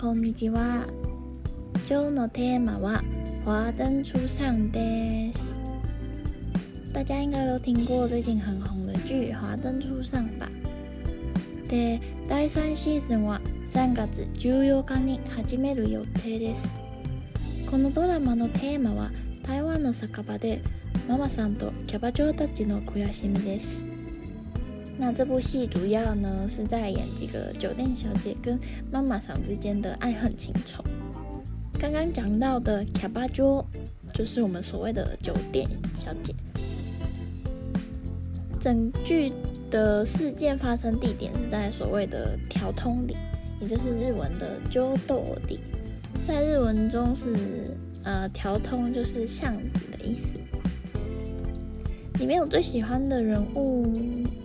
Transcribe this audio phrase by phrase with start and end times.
[0.00, 0.86] こんにちは。
[1.86, 3.02] 今日のテーマは
[3.44, 5.54] 华灯初上です。
[6.94, 10.48] 大家应该都听过最近很红的剧《华灯初上》吧？
[11.68, 13.38] で、第3シーズンは
[13.70, 16.66] 3月14日に始める予定です。
[17.70, 19.10] このドラマのテーマは
[19.42, 20.62] 台湾の酒場で
[21.06, 23.89] ママさんとキャバ嬢たちの悔しみです。
[25.00, 28.60] 那这部戏主要呢是在演几个酒店小姐跟
[28.92, 30.84] 妈妈桑之间的爱恨情仇。
[31.78, 33.64] 刚刚讲到的卡巴桌，
[34.12, 36.34] 就是我们所谓的酒店小姐。
[38.60, 39.32] 整剧
[39.70, 43.16] 的事件发生地点是在所谓的调通里，
[43.58, 45.14] 也就是日文的 jo d
[45.48, 45.60] 里，
[46.28, 47.34] 在日文中是
[48.04, 50.38] 呃调通就是巷子的意思。
[52.18, 53.90] 里面有最喜欢的人物。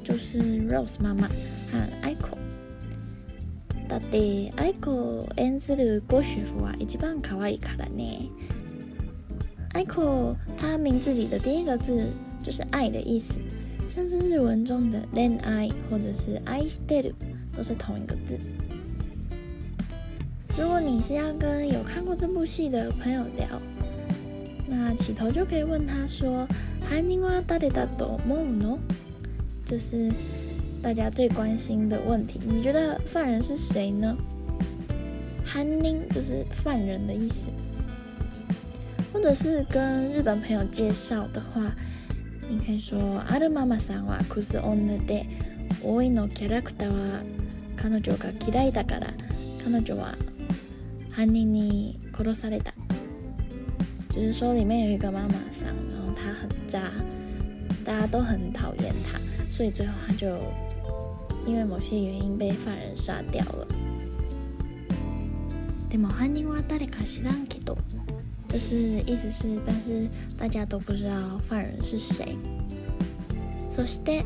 [0.05, 2.37] 就是 Rose 妈妈和 e c h o
[3.89, 8.29] 到底 c h o 名字的国学福啊，一般可爱可爱呢。
[9.73, 12.07] c h o 他名字里的第一个字
[12.43, 13.39] 就是“爱”的意思，
[13.89, 17.11] 像是日文中的 “then I” 或者是 “I stayed”，
[17.57, 18.37] 都是同一个字。
[20.55, 23.47] 如果你是要跟有看过这部戏的朋友聊，
[24.69, 26.47] 那起头就可以问他说
[26.91, 28.77] ：“Hanima da da do mo no？”
[29.65, 30.11] 就是
[30.81, 34.15] 大家最关心的问题，你觉得犯人是谁呢
[35.43, 37.47] h a n 就是犯人的意思，
[39.11, 41.75] 或者是跟日本朋友介绍的话，
[42.47, 45.27] 你可以说“阿的妈妈桑哇，苦涩哦那得，
[45.81, 47.21] 多いのキャラクターは
[47.75, 49.07] 彼女が嫌いだから、
[49.63, 50.15] 彼女は
[51.09, 52.71] 犯人に殺された”，
[54.13, 56.91] 就是说里面有一个妈妈桑，然后她很渣，
[57.83, 59.24] 大家都很讨厌她。
[59.55, 60.27] 所以最后他就
[61.47, 63.65] 因为某些原因被犯人杀掉了。
[65.89, 67.77] でも何も誰か知らんけど，
[68.49, 68.75] 就是
[69.07, 72.35] 意思是，但是大家都不知道犯人是谁。
[73.71, 74.25] そして、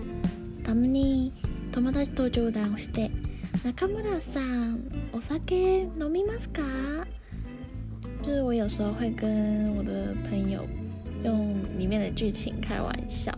[0.63, 1.31] たまに
[1.71, 3.11] 友達と冗談をして、
[3.63, 4.81] 中村さん、
[5.13, 6.63] お酒飲みますか？
[8.23, 10.65] 就是我有时候会跟我的朋友
[11.23, 13.31] 用里面的剧情开玩笑。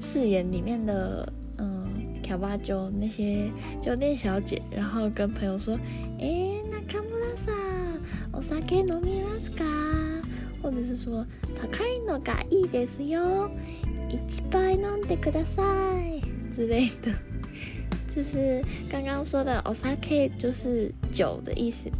[0.00, 1.86] 饰演里面的嗯，
[2.22, 3.50] 乔巴酒那些
[3.82, 5.76] 酒店小姐，然后跟朋友说
[6.20, 7.52] ：“诶，那卡莫拉萨，
[8.32, 9.64] お酒飲みますか？”
[10.62, 11.26] 或者是说
[11.60, 13.50] “他开のがいいですよ，
[14.08, 15.60] 一杯飲んでくださ
[16.00, 16.22] い”
[16.52, 17.10] 之类的，
[18.06, 21.90] 就是刚刚说的“お酒”就是酒的意思。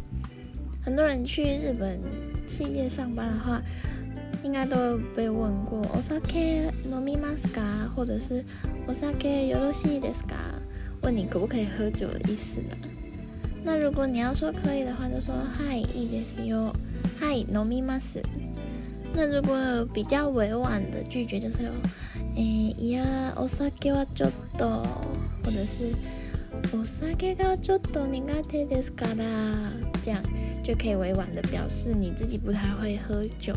[0.81, 1.99] 很多人去日本
[2.47, 3.61] 企业上班的话。
[4.43, 6.15] 应该都被问过“お酒
[6.89, 7.61] 飲みますか？”
[7.95, 8.45] 或者是
[8.87, 10.35] “お酒よろしいですか？”
[11.03, 12.77] 问你可不可以喝酒的意思啦。
[13.63, 16.71] 那如果你要说可以的话，就说“はい、ですよ、
[17.19, 18.21] はい、飲みます”。
[19.13, 21.57] 那如果比较委婉的拒绝，就是
[22.35, 24.81] “ええいや、お酒はちょっと”
[25.43, 25.93] 或者是
[26.73, 29.23] “お酒がちょっと苦手ですかだ”，
[30.01, 30.21] 这样
[30.63, 33.53] 就可以委婉的表示你自己不太会喝酒。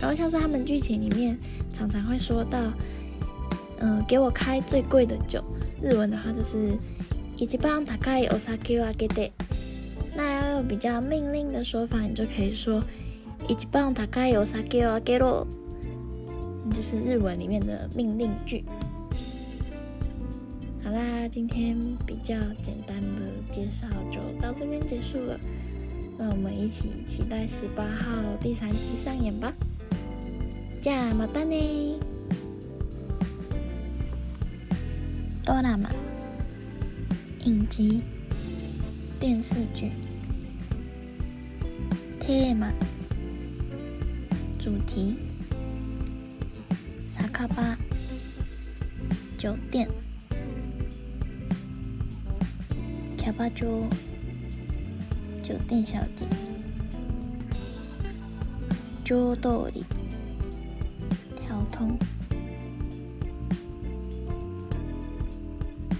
[0.00, 1.36] 然后像是他们剧情里面
[1.72, 2.58] 常常会说到，
[3.80, 5.42] 嗯，给我开最贵的酒。
[5.82, 6.72] 日文的话就是，
[7.36, 9.30] 一杯だけお酒をあげて。
[10.16, 12.82] 那要用比较命令的说法，你就可以说，
[13.48, 15.46] 一杯だけお酒をあげろ。
[16.72, 18.64] 就是日文里面的命令句。
[20.82, 21.76] 好啦，今天
[22.06, 25.38] 比较简单的介绍就到这边结束了。
[26.18, 29.52] 让我们一起期待十八号第三期上演吧。
[30.88, 31.96] じゃまたね。
[35.44, 35.88] ドラマ、
[37.40, 38.00] 影集
[39.18, 39.90] 电视剧、
[42.20, 42.70] テーマ、
[44.60, 45.16] 主题、
[47.08, 47.76] 酒家、
[49.36, 49.88] 酒店、
[53.16, 53.84] キャバ嬢、
[55.42, 56.26] 酒店小姐、
[59.02, 59.84] 上通り。
[61.66, 61.98] 普通